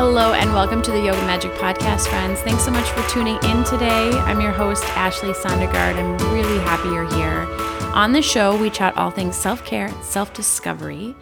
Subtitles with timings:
[0.00, 2.40] Hello, and welcome to the Yoga Magic Podcast, friends.
[2.42, 4.10] Thanks so much for tuning in today.
[4.10, 5.96] I'm your host, Ashley Sondergaard.
[5.96, 7.48] I'm really happy you're here.
[7.94, 11.16] On the show, we chat all things self care, self discovery,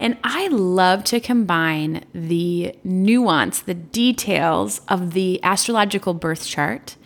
[0.00, 6.96] and I love to combine the nuance, the details of the astrological birth chart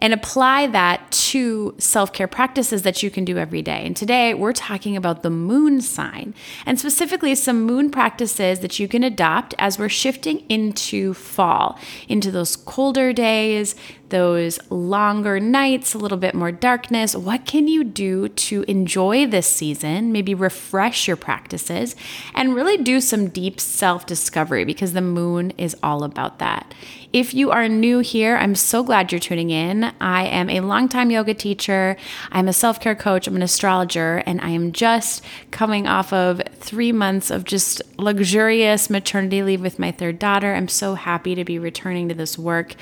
[0.00, 3.84] and apply that to self care practices that you can do every day.
[3.84, 6.34] And today we're talking about the moon sign
[6.64, 11.78] and specifically some moon practices that you can adopt as we're shifting into fall,
[12.08, 13.74] into those colder days,
[14.10, 17.14] those longer nights, a little bit more darkness.
[17.14, 20.12] What can you do to enjoy this season?
[20.12, 21.96] Maybe refresh your practices
[22.34, 26.74] and really do some deep self discovery because the moon is all about that.
[27.12, 29.92] If you are new here, I'm so glad you're tuning in.
[30.00, 31.96] I am a longtime yoga teacher,
[32.30, 36.42] I'm a self care coach, I'm an astrologer, and I am just coming off of
[36.54, 40.54] three months of just luxurious maternity leave with my third daughter.
[40.54, 42.74] I'm so happy to be returning to this work.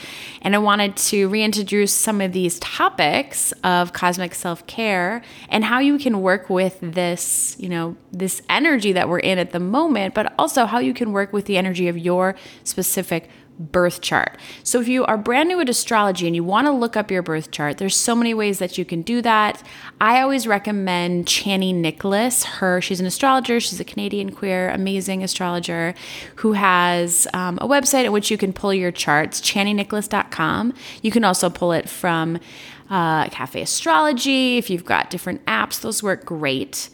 [0.42, 5.78] And I wanted to to reintroduce some of these topics of cosmic self-care and how
[5.78, 10.12] you can work with this, you know, this energy that we're in at the moment,
[10.12, 12.34] but also how you can work with the energy of your
[12.64, 14.36] specific birth chart.
[14.62, 17.22] So if you are brand new at astrology and you want to look up your
[17.22, 19.62] birth chart, there's so many ways that you can do that.
[20.00, 22.44] I always recommend Chani Nicholas.
[22.44, 23.60] Her, she's an astrologer.
[23.60, 25.94] She's a Canadian queer, amazing astrologer
[26.36, 30.74] who has um, a website at which you can pull your charts, chaninicholas.com.
[31.02, 32.38] You can also pull it from
[32.90, 34.58] uh, Cafe Astrology.
[34.58, 36.90] If you've got different apps, those work great.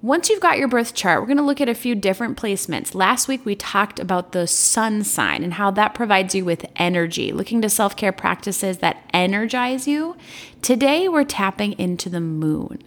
[0.00, 2.94] Once you've got your birth chart, we're going to look at a few different placements.
[2.94, 7.32] Last week, we talked about the sun sign and how that provides you with energy,
[7.32, 10.16] looking to self care practices that energize you.
[10.62, 12.80] Today, we're tapping into the moon.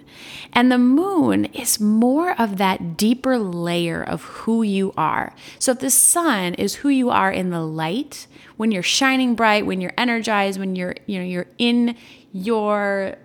[0.54, 5.36] And the moon is more of that deeper layer of who you are.
[5.60, 9.66] So, if the sun is who you are in the light, when you're shining bright,
[9.66, 11.98] when you're energized, when you're, you know, you're in
[12.32, 13.18] your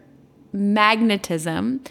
[0.52, 1.84] magnetism,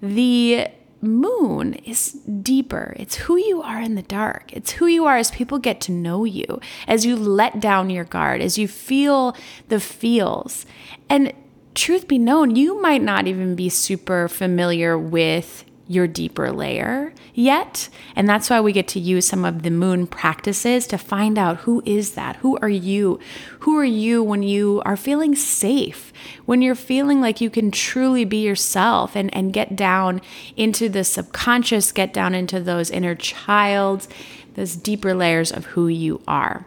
[0.00, 0.68] the
[1.04, 2.94] moon is deeper.
[2.98, 4.52] It's who you are in the dark.
[4.52, 8.04] It's who you are as people get to know you, as you let down your
[8.04, 9.36] guard, as you feel
[9.68, 10.66] the feels.
[11.08, 11.32] And
[11.74, 17.88] truth be known, you might not even be super familiar with your deeper layer yet.
[18.16, 21.58] And that's why we get to use some of the moon practices to find out
[21.58, 22.36] who is that?
[22.36, 23.20] Who are you?
[23.60, 26.12] Who are you when you are feeling safe?
[26.46, 30.22] When you're feeling like you can truly be yourself and, and get down
[30.56, 34.08] into the subconscious, get down into those inner child,
[34.54, 36.66] those deeper layers of who you are.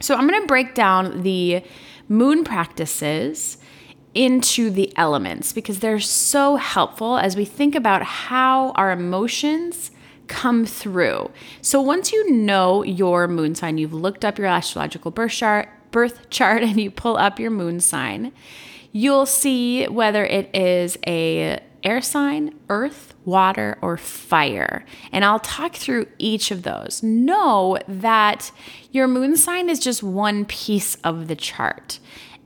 [0.00, 1.62] So I'm going to break down the
[2.08, 3.58] moon practices
[4.14, 9.90] into the elements because they're so helpful as we think about how our emotions
[10.26, 11.30] come through.
[11.60, 16.30] So once you know your moon sign, you've looked up your astrological birth chart, birth
[16.30, 18.32] chart and you pull up your moon sign,
[18.92, 24.86] you'll see whether it is a air sign, earth, water, or fire.
[25.12, 27.02] And I'll talk through each of those.
[27.02, 28.50] Know that
[28.90, 31.98] your moon sign is just one piece of the chart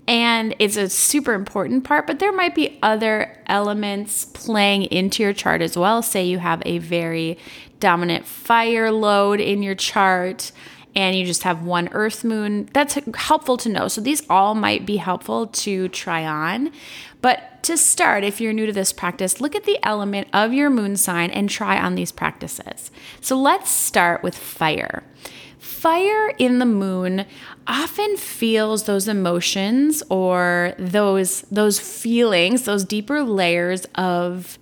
[0.08, 5.34] and it's a super important part, but there might be other elements playing into your
[5.34, 6.00] chart as well.
[6.00, 7.36] Say you have a very
[7.78, 10.50] dominant fire load in your chart
[10.96, 12.70] and you just have one earth moon.
[12.72, 13.86] That's helpful to know.
[13.86, 16.72] So these all might be helpful to try on.
[17.20, 20.70] But to start, if you're new to this practice, look at the element of your
[20.70, 22.90] moon sign and try on these practices.
[23.20, 25.02] So let's start with fire.
[25.58, 27.26] Fire in the moon
[27.66, 34.58] often feels those emotions or those those feelings, those deeper layers of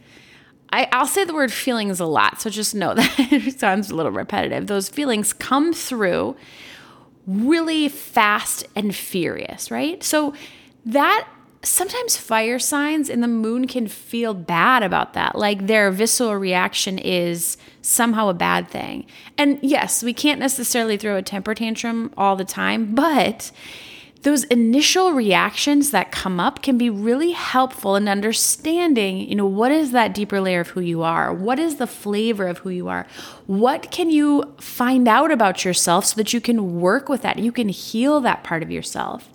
[0.70, 3.94] I, will say the word feelings a lot, so just know that it sounds a
[3.94, 4.66] little repetitive.
[4.66, 6.36] Those feelings come through
[7.26, 10.02] really fast and furious, right?
[10.02, 10.34] So
[10.84, 11.28] that
[11.62, 15.36] sometimes fire signs in the moon can feel bad about that.
[15.36, 19.06] Like their visceral reaction is somehow a bad thing.
[19.38, 23.50] And yes, we can't necessarily throw a temper tantrum all the time, but
[24.22, 29.70] those initial reactions that come up can be really helpful in understanding, you know, what
[29.70, 31.32] is that deeper layer of who you are?
[31.32, 33.06] What is the flavor of who you are?
[33.46, 37.38] What can you find out about yourself so that you can work with that?
[37.38, 39.30] You can heal that part of yourself.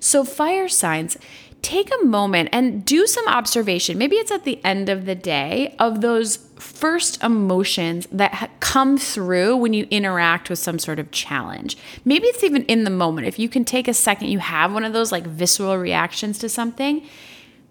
[0.00, 1.16] So, fire signs,
[1.66, 3.98] take a moment and do some observation.
[3.98, 9.56] Maybe it's at the end of the day of those first emotions that come through
[9.56, 11.76] when you interact with some sort of challenge.
[12.04, 13.26] Maybe it's even in the moment.
[13.26, 16.48] If you can take a second, you have one of those like visceral reactions to
[16.48, 17.04] something,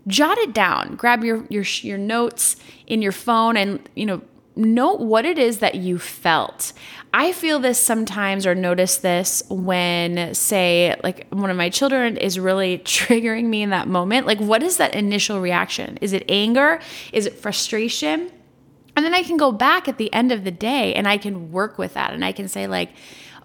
[0.08, 0.98] jot it down.
[0.98, 2.58] Grab your your your notes
[2.88, 4.22] in your phone and, you know,
[4.56, 6.74] note what it is that you felt.
[7.14, 12.40] I feel this sometimes or notice this when, say, like one of my children is
[12.40, 14.28] really triggering me in that moment.
[14.28, 15.98] Like, what is that initial reaction?
[16.02, 16.80] Is it anger?
[17.14, 18.32] Is it frustration?
[18.96, 21.52] And then I can go back at the end of the day and I can
[21.52, 22.92] work with that and I can say, like,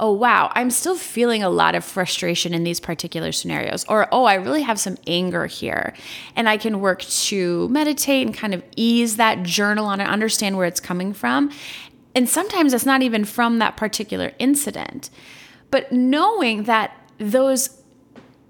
[0.01, 3.85] oh, wow, I'm still feeling a lot of frustration in these particular scenarios.
[3.85, 5.95] Or, oh, I really have some anger here.
[6.35, 10.57] And I can work to meditate and kind of ease that journal on it, understand
[10.57, 11.53] where it's coming from.
[12.15, 15.11] And sometimes it's not even from that particular incident.
[15.71, 17.83] But knowing that those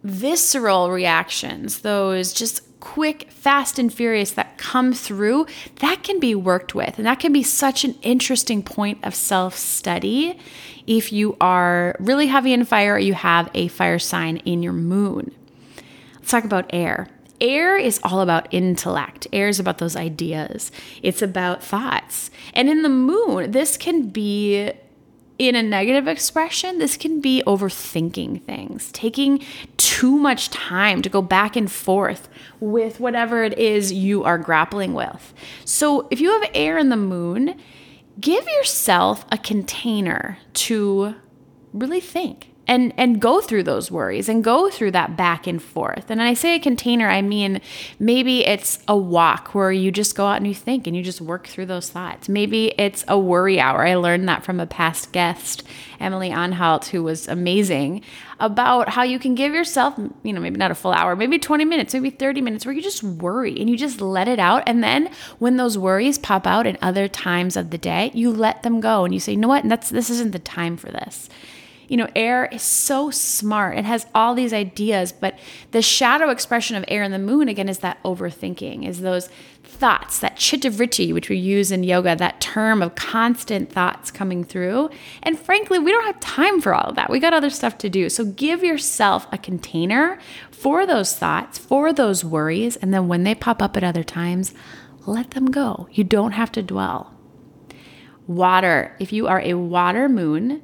[0.05, 5.47] visceral reactions, those just quick, fast, and furious that come through,
[5.81, 6.97] that can be worked with.
[6.97, 10.39] And that can be such an interesting point of self study
[10.91, 14.73] if you are really heavy in fire or you have a fire sign in your
[14.73, 15.31] moon.
[16.17, 17.07] Let's talk about air.
[17.41, 19.29] Air is all about intellect.
[19.33, 20.73] Air is about those ideas.
[21.01, 22.33] It's about thoughts.
[22.55, 24.73] And in the moon, this can be
[25.39, 29.43] in a negative expression, this can be overthinking things, taking
[29.79, 32.29] too much time to go back and forth
[32.59, 35.33] with whatever it is you are grappling with.
[35.65, 37.59] So, if you have air in the moon,
[38.21, 41.15] give yourself a container to
[41.73, 46.09] really think and and go through those worries and go through that back and forth.
[46.09, 47.61] And I say a container, I mean
[47.99, 51.21] maybe it's a walk where you just go out and you think and you just
[51.21, 52.29] work through those thoughts.
[52.29, 53.85] Maybe it's a worry hour.
[53.85, 55.65] I learned that from a past guest,
[55.99, 58.03] Emily Anhalt, who was amazing
[58.39, 61.65] about how you can give yourself, you know, maybe not a full hour, maybe 20
[61.65, 64.63] minutes, maybe 30 minutes where you just worry and you just let it out.
[64.67, 68.63] And then when those worries pop out in other times of the day, you let
[68.63, 69.69] them go and you say, you know what?
[69.69, 71.29] That's this isn't the time for this
[71.91, 73.77] you know, air is so smart.
[73.77, 75.37] It has all these ideas, but
[75.73, 79.29] the shadow expression of air and the moon, again, is that overthinking, is those
[79.65, 84.89] thoughts, that chitta-vritti, which we use in yoga, that term of constant thoughts coming through.
[85.25, 87.11] And frankly, we don't have time for all of that.
[87.11, 88.09] We got other stuff to do.
[88.09, 90.21] So give yourself a container
[90.53, 92.77] for those thoughts, for those worries.
[92.77, 94.55] And then when they pop up at other times,
[95.07, 95.89] let them go.
[95.91, 97.17] You don't have to dwell.
[98.29, 98.95] Water.
[99.01, 100.63] If you are a water moon,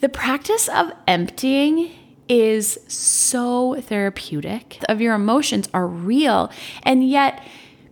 [0.00, 1.90] the practice of emptying
[2.28, 4.78] is so therapeutic.
[4.88, 6.50] Of your emotions are real,
[6.82, 7.44] and yet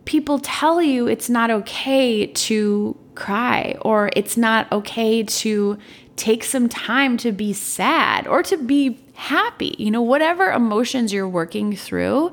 [0.05, 5.79] people tell you it's not okay to cry or it's not okay to
[6.17, 9.75] take some time to be sad or to be happy.
[9.79, 12.33] You know, whatever emotions you're working through,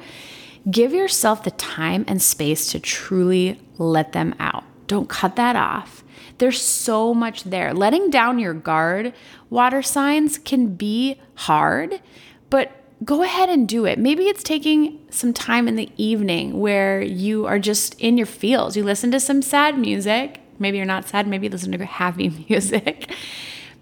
[0.69, 4.63] give yourself the time and space to truly let them out.
[4.87, 6.02] Don't cut that off.
[6.37, 7.73] There's so much there.
[7.73, 9.13] Letting down your guard,
[9.49, 12.01] water signs, can be hard,
[12.49, 12.71] but
[13.03, 13.99] go ahead and do it.
[13.99, 18.75] Maybe it's taking some time in the evening where you are just in your feels.
[18.77, 20.39] You listen to some sad music.
[20.59, 23.13] Maybe you're not sad, maybe you listen to happy music.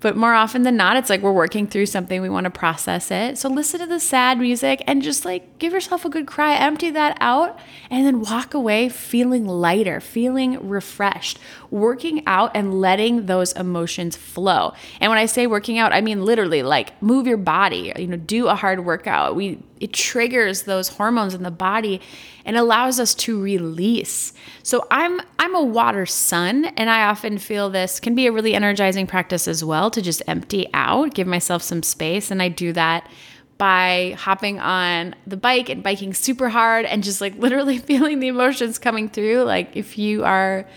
[0.02, 3.12] But more often than not, it's like we're working through something, we want to process
[3.12, 3.38] it.
[3.38, 6.90] So listen to the sad music and just like give yourself a good cry, empty
[6.90, 7.60] that out,
[7.90, 11.40] and then walk away feeling lighter, feeling refreshed,
[11.70, 14.74] working out and letting those emotions flow.
[15.00, 18.18] And when I say working out, I mean literally like move your body, you know,
[18.18, 19.36] do a hard workout.
[19.36, 22.00] We it triggers those hormones in the body
[22.46, 24.32] and allows us to release.
[24.64, 28.54] So I'm I'm a water sun and I often feel this can be a really
[28.54, 32.30] energizing practice as well to just empty out, give myself some space.
[32.30, 33.10] And I do that
[33.58, 38.28] by hopping on the bike and biking super hard and just like literally feeling the
[38.28, 39.44] emotions coming through.
[39.44, 40.68] Like if you are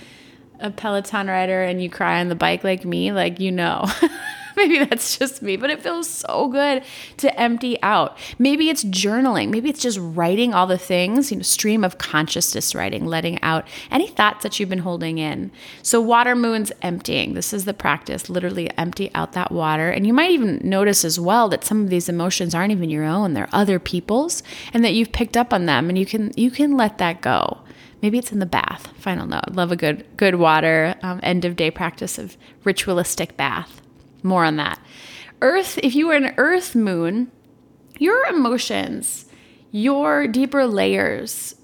[0.61, 3.85] a peloton rider and you cry on the bike like me like you know
[4.57, 6.85] Maybe that's just me, but it feels so good
[7.19, 8.17] to empty out.
[8.39, 9.51] Maybe it's journaling.
[9.51, 13.67] Maybe it's just writing all the things, you know, stream of consciousness writing, letting out
[13.91, 15.51] any thoughts that you've been holding in.
[15.83, 17.35] So, water moon's emptying.
[17.35, 18.29] This is the practice.
[18.29, 19.91] Literally empty out that water.
[19.91, 23.05] And you might even notice as well that some of these emotions aren't even your
[23.05, 24.43] own, they're other people's,
[24.73, 27.59] and that you've picked up on them and you can you can let that go
[28.03, 31.57] maybe it's in the bath final note love a good good water um, end of
[31.57, 33.81] day practice of ritualistic bath
[34.25, 34.81] more on that.
[35.41, 37.31] Earth, if you were an earth moon,
[37.99, 39.27] your emotions,
[39.71, 41.55] your deeper layers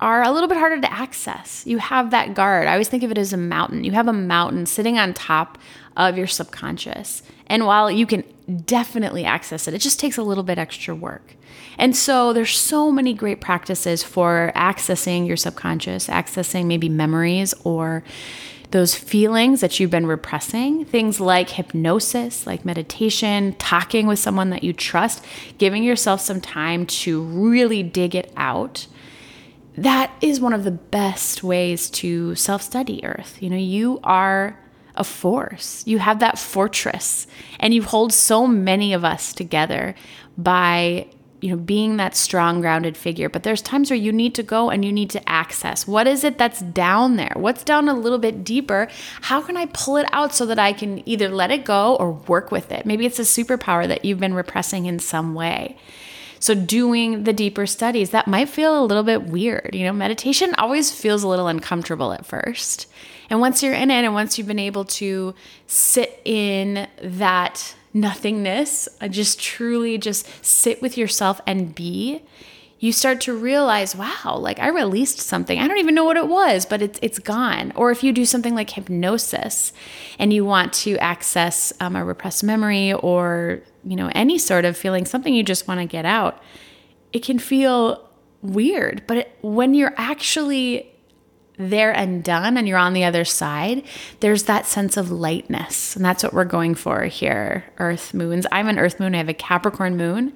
[0.00, 1.66] are a little bit harder to access.
[1.66, 2.66] You have that guard.
[2.66, 3.84] I always think of it as a mountain.
[3.84, 5.58] You have a mountain sitting on top
[5.96, 7.22] of your subconscious.
[7.48, 8.22] And while you can
[8.64, 11.34] definitely access it, it just takes a little bit extra work.
[11.78, 18.02] And so there's so many great practices for accessing your subconscious, accessing maybe memories or
[18.70, 24.62] those feelings that you've been repressing, things like hypnosis, like meditation, talking with someone that
[24.62, 25.24] you trust,
[25.56, 28.86] giving yourself some time to really dig it out.
[29.76, 33.40] that is one of the best ways to self study Earth.
[33.40, 34.58] You know, you are
[34.96, 37.28] a force, you have that fortress,
[37.60, 39.94] and you hold so many of us together
[40.36, 41.06] by
[41.40, 44.70] you know being that strong grounded figure but there's times where you need to go
[44.70, 45.86] and you need to access.
[45.86, 47.32] What is it that's down there?
[47.36, 48.88] What's down a little bit deeper?
[49.22, 52.12] How can i pull it out so that i can either let it go or
[52.12, 52.86] work with it?
[52.86, 55.76] Maybe it's a superpower that you've been repressing in some way.
[56.40, 59.70] So, doing the deeper studies, that might feel a little bit weird.
[59.72, 62.86] You know, meditation always feels a little uncomfortable at first.
[63.30, 65.34] And once you're in it, and once you've been able to
[65.66, 72.22] sit in that nothingness, uh, just truly just sit with yourself and be,
[72.80, 75.58] you start to realize, wow, like I released something.
[75.58, 77.72] I don't even know what it was, but it's it's gone.
[77.74, 79.72] Or if you do something like hypnosis,
[80.18, 84.76] and you want to access um, a repressed memory or you know any sort of
[84.76, 86.40] feeling, something you just want to get out,
[87.12, 88.08] it can feel
[88.42, 89.02] weird.
[89.08, 90.94] But it, when you're actually
[91.58, 93.82] there and done and you're on the other side,
[94.20, 95.96] there's that sense of lightness.
[95.96, 98.46] And that's what we're going for here, Earth moons.
[98.52, 100.32] I'm an Earth moon, I have a Capricorn moon.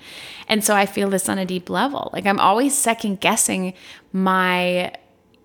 [0.49, 2.11] And so I feel this on a deep level.
[2.13, 3.75] Like I'm always second guessing
[4.13, 4.93] my.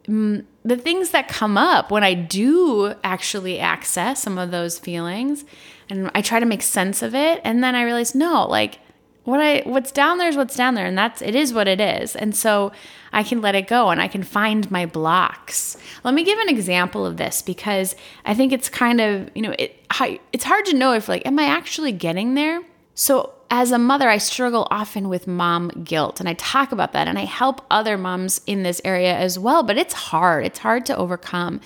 [0.09, 5.43] The things that come up when I do actually access some of those feelings
[5.89, 8.79] and I try to make sense of it and then I realize no like
[9.27, 11.81] what I what's down there is what's down there and that's it is what it
[11.81, 12.15] is.
[12.15, 12.71] And so
[13.11, 15.75] I can let it go and I can find my blocks.
[16.05, 17.93] Let me give an example of this because
[18.23, 19.83] I think it's kind of, you know, it
[20.31, 22.61] it's hard to know if like am I actually getting there?
[22.95, 27.09] So as a mother, I struggle often with mom guilt and I talk about that
[27.09, 30.45] and I help other moms in this area as well, but it's hard.
[30.45, 31.59] It's hard to overcome.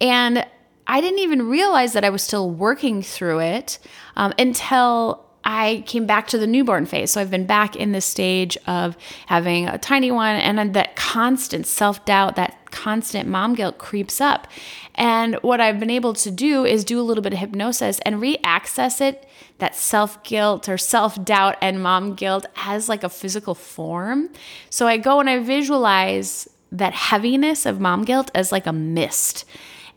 [0.00, 0.44] And
[0.88, 3.78] I didn't even realize that I was still working through it
[4.16, 7.10] um, until I came back to the newborn phase.
[7.10, 8.96] So I've been back in this stage of
[9.26, 14.48] having a tiny one, and that constant self doubt, that constant mom guilt creeps up.
[14.94, 18.20] And what I've been able to do is do a little bit of hypnosis and
[18.20, 23.08] re access it, that self guilt or self doubt and mom guilt as like a
[23.08, 24.30] physical form.
[24.70, 29.44] So I go and I visualize that heaviness of mom guilt as like a mist.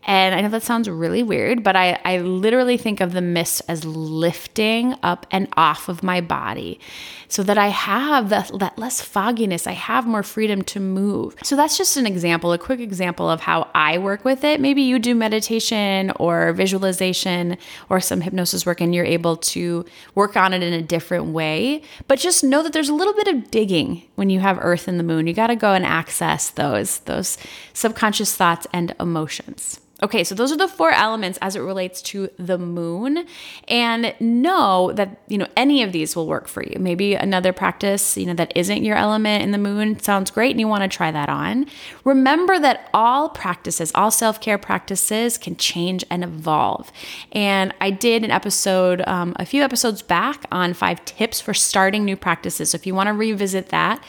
[0.08, 3.60] And I know that sounds really weird, but I, I literally think of the mist
[3.68, 6.80] as lifting up and off of my body
[7.28, 9.66] so that I have that, that less fogginess.
[9.66, 11.36] I have more freedom to move.
[11.42, 14.62] So that's just an example, a quick example of how I work with it.
[14.62, 17.58] Maybe you do meditation or visualization
[17.90, 19.84] or some hypnosis work and you're able to
[20.14, 21.82] work on it in a different way.
[22.06, 24.98] But just know that there's a little bit of digging when you have earth and
[24.98, 25.26] the moon.
[25.26, 27.36] You got to go and access those, those
[27.74, 29.80] subconscious thoughts and emotions.
[30.00, 33.26] Okay, so those are the four elements as it relates to the moon.
[33.66, 36.76] And know that, you know, any of these will work for you.
[36.78, 40.60] Maybe another practice, you know, that isn't your element in the moon sounds great and
[40.60, 41.66] you want to try that on.
[42.04, 46.92] Remember that all practices, all self care practices can change and evolve.
[47.32, 52.04] And I did an episode um, a few episodes back on five tips for starting
[52.04, 52.70] new practices.
[52.70, 54.04] So if you want to revisit that,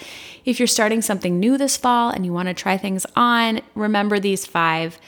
[0.45, 4.19] if you're starting something new this fall and you want to try things on, remember
[4.19, 4.99] these five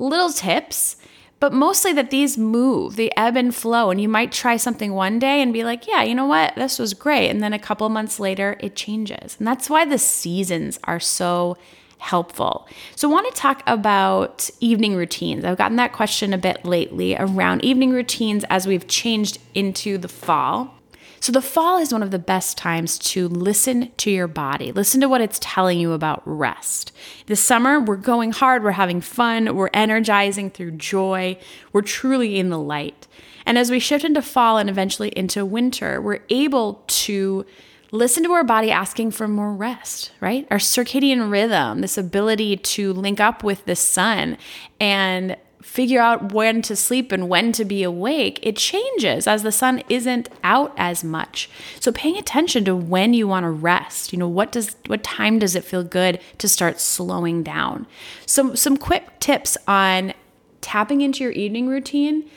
[0.00, 0.96] little tips,
[1.38, 3.90] but mostly that these move, they ebb and flow.
[3.90, 6.54] And you might try something one day and be like, yeah, you know what?
[6.54, 7.30] This was great.
[7.30, 9.36] And then a couple months later, it changes.
[9.38, 11.56] And that's why the seasons are so
[11.98, 12.66] helpful.
[12.96, 15.44] So, I want to talk about evening routines.
[15.44, 20.08] I've gotten that question a bit lately around evening routines as we've changed into the
[20.08, 20.79] fall.
[21.20, 25.02] So, the fall is one of the best times to listen to your body, listen
[25.02, 26.92] to what it's telling you about rest.
[27.26, 31.38] This summer, we're going hard, we're having fun, we're energizing through joy,
[31.74, 33.06] we're truly in the light.
[33.44, 37.44] And as we shift into fall and eventually into winter, we're able to
[37.92, 40.46] listen to our body asking for more rest, right?
[40.50, 44.38] Our circadian rhythm, this ability to link up with the sun
[44.78, 49.52] and figure out when to sleep and when to be awake, it changes as the
[49.52, 51.50] sun isn't out as much.
[51.80, 55.38] So paying attention to when you want to rest, you know, what does what time
[55.38, 57.86] does it feel good to start slowing down?
[58.26, 60.14] Some some quick tips on
[60.60, 62.28] tapping into your evening routine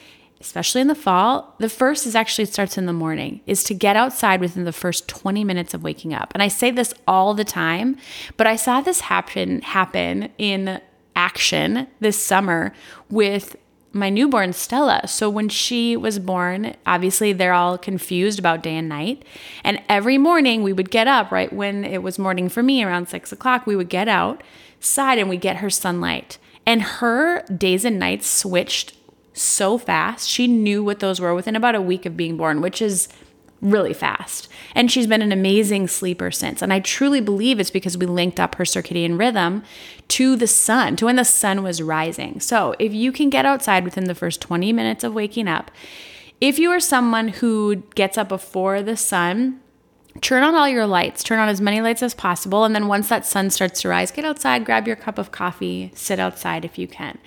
[0.43, 3.73] especially in the fall, the first is actually it starts in the morning, is to
[3.73, 6.31] get outside within the first 20 minutes of waking up.
[6.33, 7.95] And I say this all the time,
[8.35, 10.81] but I saw this happen happen in
[11.15, 12.73] action this summer
[13.09, 13.55] with
[13.93, 15.07] my newborn Stella.
[15.07, 19.23] So when she was born, obviously they're all confused about day and night.
[19.63, 23.07] And every morning we would get up, right when it was morning for me around
[23.07, 26.39] six o'clock, we would get outside and we get her sunlight.
[26.65, 28.95] And her days and nights switched
[29.33, 30.27] so fast.
[30.27, 33.09] She knew what those were within about a week of being born, which is
[33.63, 34.49] really fast.
[34.75, 36.61] And she's been an amazing sleeper since.
[36.61, 39.63] And I truly believe it's because we linked up her circadian rhythm
[40.09, 42.39] to the sun, to when the sun was rising.
[42.39, 45.71] So if you can get outside within the first 20 minutes of waking up,
[46.41, 49.61] if you are someone who gets up before the sun,
[50.21, 52.65] turn on all your lights, turn on as many lights as possible.
[52.65, 55.91] And then once that sun starts to rise, get outside, grab your cup of coffee,
[55.95, 57.17] sit outside if you can.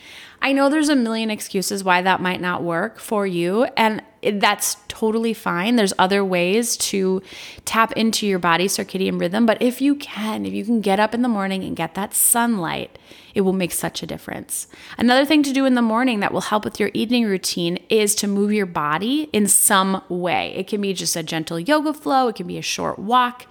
[0.43, 4.77] I know there's a million excuses why that might not work for you, and that's
[4.89, 5.77] totally fine.
[5.77, 7.23] There's other ways to
[7.65, 11.15] tap into your body's circadian rhythm, but if you can, if you can get up
[11.15, 12.99] in the morning and get that sunlight,
[13.35, 14.67] it will make such a difference.
[14.97, 18.15] Another thing to do in the morning that will help with your evening routine is
[18.17, 20.55] to move your body in some way.
[20.57, 23.47] It can be just a gentle yoga flow, it can be a short walk.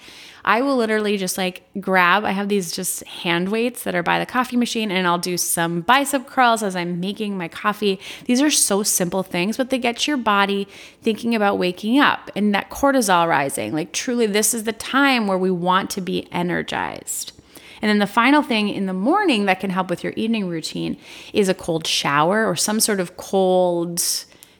[0.47, 4.19] I will literally just like grab, I have these just hand weights that are by
[4.19, 7.99] the coffee machine, and I'll do some bicep curls as I'm making my coffee.
[8.25, 10.64] These are so simple things, but they get your body
[11.01, 13.73] thinking about waking up and that cortisol rising.
[13.73, 17.31] Like, truly, this is the time where we want to be energized.
[17.81, 20.97] And then the final thing in the morning that can help with your evening routine
[21.33, 24.01] is a cold shower or some sort of cold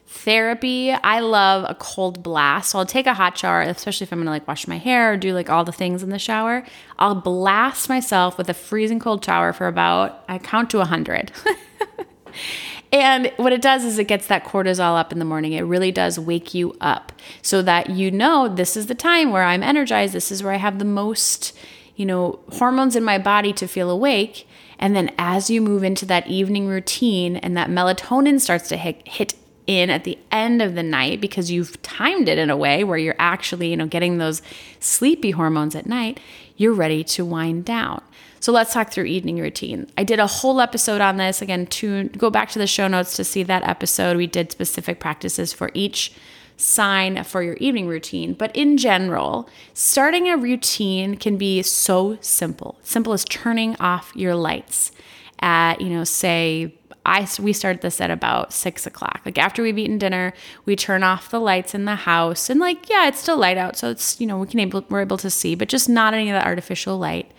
[0.06, 2.70] therapy, I love a cold blast.
[2.70, 5.16] So I'll take a hot shower, especially if I'm gonna like wash my hair or
[5.16, 6.64] do like all the things in the shower.
[6.98, 11.32] I'll blast myself with a freezing cold shower for about, I count to 100.
[12.92, 15.52] and what it does is it gets that cortisol up in the morning.
[15.52, 17.12] It really does wake you up
[17.42, 20.14] so that you know this is the time where I'm energized.
[20.14, 21.56] This is where I have the most,
[21.96, 24.46] you know, hormones in my body to feel awake.
[24.78, 29.06] And then as you move into that evening routine and that melatonin starts to hit,
[29.08, 29.34] hit
[29.66, 32.98] in at the end of the night because you've timed it in a way where
[32.98, 34.42] you're actually, you know, getting those
[34.78, 36.20] sleepy hormones at night,
[36.56, 38.02] you're ready to wind down.
[38.46, 39.88] So let's talk through evening routine.
[39.98, 41.42] I did a whole episode on this.
[41.42, 44.16] Again, to go back to the show notes to see that episode.
[44.16, 46.12] We did specific practices for each
[46.56, 48.34] sign for your evening routine.
[48.34, 52.78] But in general, starting a routine can be so simple.
[52.84, 54.92] Simple as turning off your lights
[55.40, 56.72] at, you know, say
[57.04, 59.22] I we start this at about six o'clock.
[59.24, 60.32] Like after we've eaten dinner,
[60.64, 63.76] we turn off the lights in the house, and like yeah, it's still light out,
[63.76, 66.30] so it's you know we can able we're able to see, but just not any
[66.30, 67.30] of the artificial light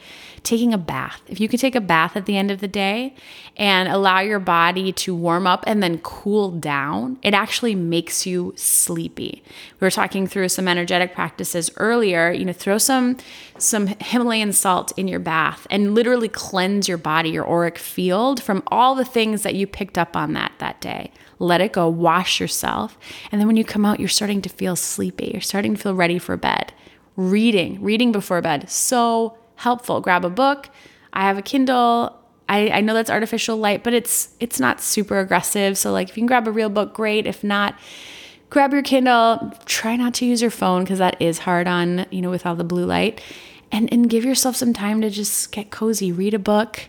[0.47, 1.21] taking a bath.
[1.27, 3.13] If you could take a bath at the end of the day
[3.57, 8.53] and allow your body to warm up and then cool down, it actually makes you
[8.55, 9.43] sleepy.
[9.79, 13.17] We were talking through some energetic practices earlier, you know, throw some
[13.57, 18.63] some Himalayan salt in your bath and literally cleanse your body, your auric field from
[18.67, 21.11] all the things that you picked up on that that day.
[21.39, 22.97] Let it go, wash yourself,
[23.31, 25.31] and then when you come out, you're starting to feel sleepy.
[25.33, 26.73] You're starting to feel ready for bed.
[27.15, 30.01] Reading, reading before bed, so helpful.
[30.01, 30.69] Grab a book.
[31.13, 32.17] I have a Kindle.
[32.49, 35.77] I, I know that's artificial light, but it's it's not super aggressive.
[35.77, 37.27] So like if you can grab a real book, great.
[37.27, 37.77] If not,
[38.49, 39.53] grab your Kindle.
[39.65, 42.55] Try not to use your phone because that is hard on, you know, with all
[42.55, 43.21] the blue light.
[43.71, 46.11] And and give yourself some time to just get cozy.
[46.11, 46.87] Read a book.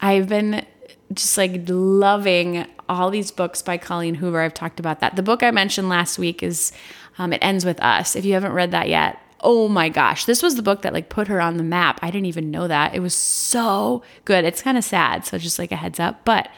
[0.00, 0.64] I've been
[1.12, 4.40] just like loving all these books by Colleen Hoover.
[4.40, 5.16] I've talked about that.
[5.16, 6.72] The book I mentioned last week is
[7.18, 8.16] um, It Ends With Us.
[8.16, 11.08] If you haven't read that yet, oh my gosh, this was the book that like
[11.08, 12.00] put her on the map.
[12.02, 12.94] I didn't even know that.
[12.94, 14.44] It was so good.
[14.44, 16.48] It's kind of sad, so just like a heads up, but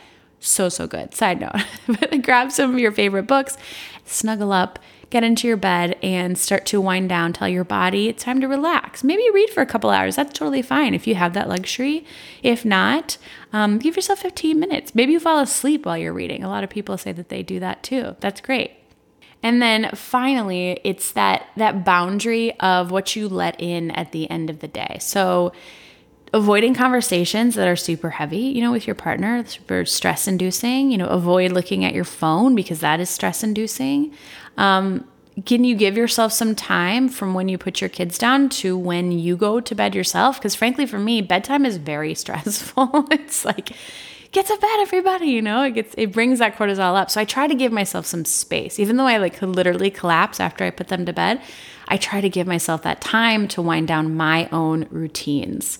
[0.40, 1.14] so so good.
[1.14, 3.58] Side note, grab some of your favorite books,
[4.04, 4.78] snuggle up,
[5.10, 7.32] get into your bed and start to wind down.
[7.32, 9.04] Tell your body it's time to relax.
[9.04, 10.16] Maybe read for a couple hours.
[10.16, 12.04] That's totally fine if you have that luxury.
[12.42, 13.18] If not,
[13.52, 14.94] um, give yourself 15 minutes.
[14.94, 16.42] Maybe you fall asleep while you're reading.
[16.42, 18.16] A lot of people say that they do that too.
[18.20, 18.72] That's great.
[19.42, 24.50] And then finally, it's that that boundary of what you let in at the end
[24.50, 24.96] of the day.
[25.00, 25.52] So
[26.32, 30.98] avoiding conversations that are super heavy, you know, with your partner, super stress inducing, you
[30.98, 34.12] know, avoid looking at your phone because that is stress inducing.
[34.56, 35.06] Um,
[35.44, 39.12] can you give yourself some time from when you put your kids down to when
[39.12, 40.38] you go to bed yourself?
[40.38, 43.06] Because frankly, for me, bedtime is very stressful.
[43.10, 43.72] it's like
[44.36, 45.28] get to bed, everybody.
[45.28, 47.10] You know, it gets it brings that cortisol up.
[47.10, 50.40] So I try to give myself some space, even though I like could literally collapse
[50.40, 51.40] after I put them to bed.
[51.88, 55.78] I try to give myself that time to wind down my own routines.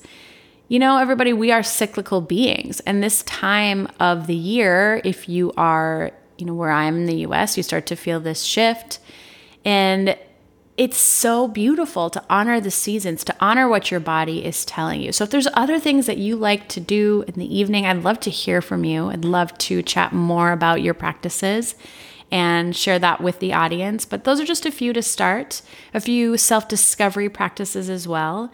[0.69, 5.53] You know, everybody, we are cyclical beings, and this time of the year, if you
[5.57, 8.99] are, you know, where I'm in the US, you start to feel this shift.
[9.64, 10.16] And
[10.76, 15.10] it's so beautiful to honor the seasons, to honor what your body is telling you.
[15.12, 18.20] So, if there's other things that you like to do in the evening, I'd love
[18.20, 19.08] to hear from you.
[19.08, 21.74] I'd love to chat more about your practices
[22.30, 24.04] and share that with the audience.
[24.04, 25.62] But those are just a few to start,
[25.94, 28.52] a few self discovery practices as well.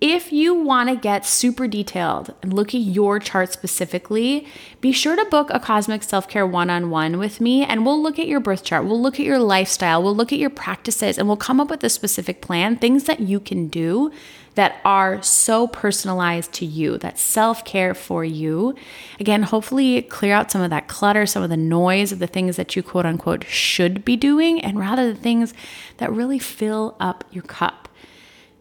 [0.00, 4.46] If you want to get super detailed and look at your chart specifically,
[4.80, 8.02] be sure to book a Cosmic Self Care one on one with me and we'll
[8.02, 8.84] look at your birth chart.
[8.84, 10.02] We'll look at your lifestyle.
[10.02, 13.20] We'll look at your practices and we'll come up with a specific plan, things that
[13.20, 14.10] you can do
[14.56, 18.74] that are so personalized to you, that self care for you.
[19.18, 22.56] Again, hopefully clear out some of that clutter, some of the noise of the things
[22.56, 25.54] that you quote unquote should be doing, and rather the things
[25.96, 27.83] that really fill up your cup.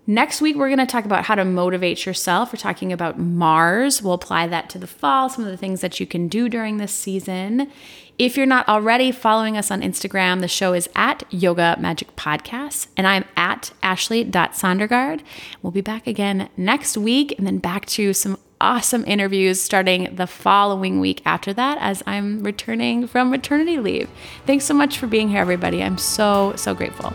[0.06, 2.52] Next week, we're going to talk about how to motivate yourself.
[2.52, 4.02] We're talking about Mars.
[4.02, 6.76] We'll apply that to the fall, some of the things that you can do during
[6.76, 7.72] this season.
[8.20, 12.88] If you're not already following us on Instagram, the show is at Yoga Magic Podcast,
[12.98, 15.22] and I'm at Ashley.Sondergaard.
[15.62, 20.28] We'll be back again next week and then back to some awesome interviews starting the
[20.28, 24.10] following week after that as I'm returning from maternity leave.
[24.46, 25.82] Thanks so much for being here, everybody.
[25.82, 27.13] I'm so, so grateful.